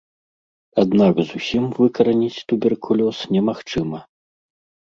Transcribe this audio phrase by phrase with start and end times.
[0.83, 3.99] Аднак зусім выкараніць туберкулёз немагчыма.